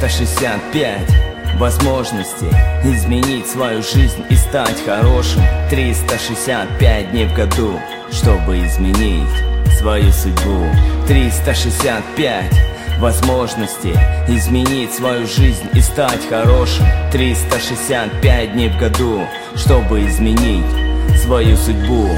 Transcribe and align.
365 0.00 1.58
возможностей 1.58 2.48
Изменить 2.84 3.46
свою 3.46 3.82
жизнь 3.82 4.24
и 4.30 4.34
стать 4.34 4.82
хорошим. 4.84 5.42
365 5.68 7.10
дней 7.10 7.26
в 7.26 7.34
году, 7.34 7.78
чтобы 8.10 8.64
изменить 8.66 9.28
свою 9.78 10.10
судьбу. 10.10 10.64
365 11.06 12.44
возможностей 12.98 13.94
Изменить 14.28 14.94
свою 14.94 15.26
жизнь 15.26 15.68
и 15.74 15.80
стать 15.82 16.26
хорошим. 16.30 16.86
365 17.12 18.52
дней 18.54 18.70
в 18.70 18.78
году, 18.78 19.20
чтобы 19.54 20.06
изменить 20.06 20.64
свою 21.22 21.58
судьбу. 21.58 22.08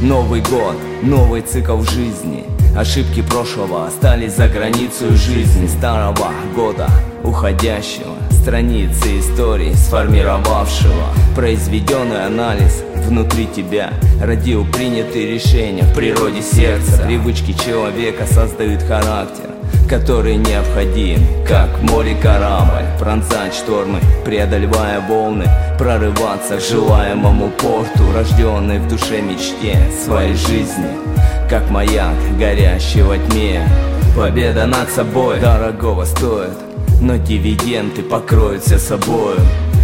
Новый 0.00 0.40
год, 0.40 0.76
новый 1.02 1.42
цикл 1.42 1.80
жизни 1.82 2.44
Ошибки 2.76 3.20
прошлого 3.20 3.86
остались 3.86 4.32
за 4.32 4.48
границей 4.48 5.10
жизни 5.14 5.66
Старого 5.66 6.30
года, 6.56 6.88
уходящего 7.22 8.16
Страницы 8.30 9.20
истории, 9.20 9.74
сформировавшего. 9.74 11.08
Произведенный 11.36 12.24
анализ 12.24 12.82
внутри 13.06 13.46
тебя 13.46 13.90
Родил 14.22 14.64
принятые 14.64 15.34
решения 15.34 15.82
в 15.82 15.94
природе 15.94 16.40
сердца. 16.40 17.02
Привычки 17.06 17.52
человека 17.52 18.26
создают 18.26 18.82
характер 18.82 19.50
который 19.88 20.36
необходим 20.36 21.20
Как 21.46 21.68
море 21.82 22.14
корабль. 22.14 22.86
Пронзать 22.98 23.52
штормы, 23.52 24.00
преодолевая 24.24 25.00
волны 25.06 25.44
Прорываться 25.78 26.56
к 26.56 26.62
желаемому 26.62 27.50
порту. 27.50 28.10
Рожденный 28.14 28.78
в 28.78 28.88
душе 28.88 29.20
мечте 29.20 29.78
своей 30.02 30.34
жизни 30.34 31.11
Как 31.52 31.68
маяк, 31.68 32.16
горящий 32.38 33.02
во 33.02 33.18
тьме. 33.18 33.68
Победа 34.16 34.64
над 34.64 34.88
собой 34.88 35.38
дорогого 35.38 36.06
стоит 36.06 36.56
Но 37.02 37.16
дивиденды 37.16 38.02
покроются 38.02 38.78
собою. 38.78 39.38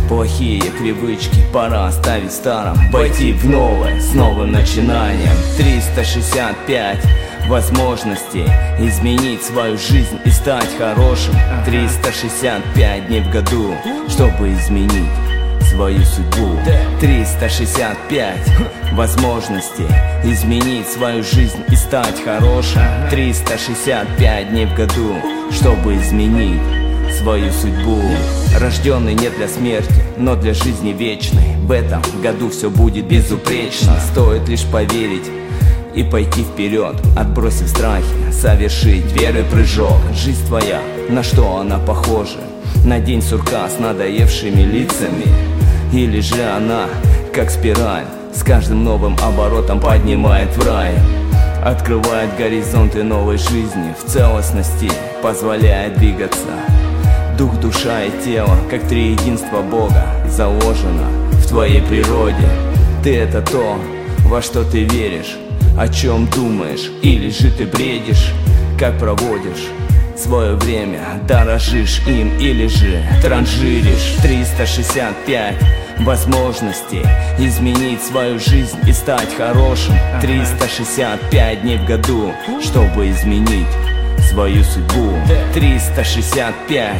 Плохие 0.08 0.62
привычки 0.80 1.42
пора 1.52 1.88
оставить 1.88 2.32
старом 2.32 2.78
Войти 2.90 3.34
в 3.34 3.44
новое 3.44 4.00
с 4.00 4.14
новым 4.14 4.50
начинанием. 4.50 5.36
365 5.58 7.04
возможностей 7.48 8.46
Изменить 8.78 9.42
свою 9.42 9.76
жизнь 9.76 10.18
и 10.24 10.30
стать 10.30 10.70
хорошим. 10.78 11.34
365 11.66 13.08
дней 13.08 13.20
в 13.20 13.30
году, 13.30 13.74
чтобы 14.08 14.54
изменить 14.54 15.12
свою 15.78 16.04
судьбу. 16.04 16.58
365 17.00 18.36
возможностей 18.94 19.86
Изменить 20.24 20.88
свою 20.88 21.22
жизнь 21.22 21.62
и 21.70 21.76
стать 21.76 22.20
хорошим. 22.24 22.82
365 23.10 24.50
дней 24.50 24.66
в 24.66 24.74
году, 24.74 25.14
чтобы 25.52 25.94
изменить 25.94 26.60
свою 27.16 27.52
судьбу. 27.52 28.00
Рожденный 28.58 29.14
не 29.14 29.30
для 29.30 29.46
смерти, 29.46 30.02
но 30.16 30.34
для 30.34 30.52
жизни 30.52 30.90
вечной. 30.90 31.54
В 31.62 31.70
этом 31.70 32.02
году 32.24 32.50
все 32.50 32.70
будет 32.70 33.06
безупречно. 33.06 34.00
Стоит 34.10 34.48
лишь 34.48 34.64
поверить 34.64 35.30
и 35.94 36.02
пойти 36.02 36.42
вперед 36.42 36.96
Отбросив 37.16 37.68
страхи, 37.68 38.32
совершить 38.32 39.12
веры 39.12 39.44
прыжок. 39.44 39.96
Жизнь 40.12 40.44
твоя, 40.44 40.80
на 41.08 41.22
что 41.22 41.58
она 41.58 41.78
похожа? 41.78 42.40
На 42.84 42.98
день 42.98 43.22
сурка 43.22 43.68
с 43.68 43.78
надоевшими 43.78 44.62
лицами 44.62 45.57
Или 45.92 46.20
же 46.20 46.42
она, 46.44 46.86
как 47.34 47.50
спираль 47.50 48.04
С 48.34 48.42
каждым 48.42 48.84
новым 48.84 49.16
оборотом 49.22 49.80
поднимает 49.80 50.54
в 50.56 50.66
рай. 50.66 50.94
Открывает 51.64 52.36
горизонты 52.36 53.02
новой 53.02 53.38
жизни 53.38 53.94
В 53.98 54.10
целостности 54.10 54.90
позволяет 55.22 55.98
двигаться. 55.98 56.46
Дух, 57.38 57.58
душа 57.60 58.04
и 58.04 58.10
тело, 58.24 58.56
как 58.70 58.82
три 58.82 59.12
единства 59.12 59.62
Бога 59.62 60.04
Заложено 60.28 61.08
в 61.32 61.46
твоей 61.48 61.80
природе. 61.82 62.48
Ты 63.02 63.16
это 63.16 63.40
то, 63.40 63.78
во 64.24 64.42
что 64.42 64.64
ты 64.64 64.84
веришь 64.84 65.36
О 65.78 65.88
чем 65.88 66.26
думаешь, 66.26 66.90
или 67.02 67.30
же 67.30 67.50
ты 67.50 67.64
бредишь 67.64 68.32
Как 68.78 68.98
проводишь 68.98 69.68
свое 70.18 70.54
время 70.56 71.00
Дорожишь 71.26 72.00
им 72.06 72.36
или 72.38 72.66
же 72.66 73.02
транжиришь. 73.22 74.16
365 74.22 75.54
возможностей 76.00 77.02
Изменить 77.38 78.02
свою 78.02 78.38
жизнь 78.38 78.78
и 78.86 78.92
стать 78.92 79.34
хорошим. 79.36 79.94
365 80.20 81.62
дней 81.62 81.78
в 81.78 81.86
году, 81.86 82.32
чтобы 82.60 83.10
изменить 83.10 83.68
свою 84.30 84.62
судьбу. 84.64 85.12
365 85.54 86.96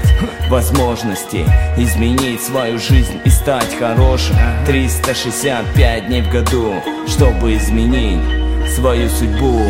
возможностей 0.48 1.44
Изменить 1.76 2.42
свою 2.42 2.78
жизнь 2.78 3.20
и 3.24 3.30
стать 3.30 3.76
хорошим. 3.78 4.36
365 4.66 6.06
дней 6.06 6.22
в 6.22 6.30
году, 6.30 6.74
чтобы 7.06 7.56
изменить 7.56 8.20
свою 8.74 9.08
судьбу 9.08 9.62